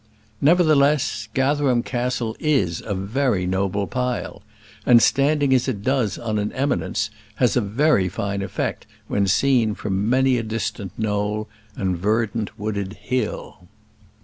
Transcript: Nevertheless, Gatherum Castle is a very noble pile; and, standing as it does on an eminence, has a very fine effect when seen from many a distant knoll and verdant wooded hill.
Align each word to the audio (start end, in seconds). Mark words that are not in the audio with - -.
Nevertheless, 0.41 1.27
Gatherum 1.35 1.83
Castle 1.83 2.35
is 2.39 2.81
a 2.83 2.95
very 2.95 3.45
noble 3.45 3.85
pile; 3.85 4.41
and, 4.83 4.99
standing 4.99 5.53
as 5.53 5.67
it 5.67 5.83
does 5.83 6.17
on 6.17 6.39
an 6.39 6.51
eminence, 6.53 7.11
has 7.35 7.55
a 7.55 7.61
very 7.61 8.09
fine 8.09 8.41
effect 8.41 8.87
when 9.07 9.27
seen 9.27 9.75
from 9.75 10.09
many 10.09 10.39
a 10.39 10.41
distant 10.43 10.91
knoll 10.97 11.47
and 11.75 11.95
verdant 11.95 12.57
wooded 12.57 12.93
hill. 12.93 13.67